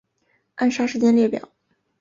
[0.55, 1.47] 暗杀事件列表